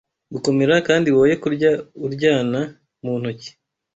gukomera 0.33 0.75
kandi 0.87 1.07
woye 1.15 1.33
kurya 1.43 1.71
uryana 2.05 2.61
mu 3.03 3.13
ntoki 3.19 3.49